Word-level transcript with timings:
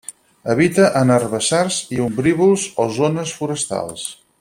Habita 0.53 0.87
en 1.01 1.11
herbassars 1.17 1.79
i 1.97 2.01
ombrívols 2.09 2.67
o 2.87 2.91
zones 3.01 3.39
forestals. 3.43 4.13